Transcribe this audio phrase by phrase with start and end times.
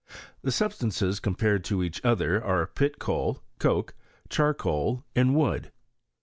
[0.41, 3.93] The substances compared to each other are pit coal, coke,
[4.31, 5.71] charcoal, and wood.